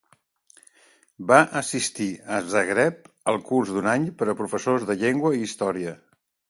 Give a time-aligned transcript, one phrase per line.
[1.31, 5.97] Va assistir a Zagreb al curs d'un any per a professors de llengua i història.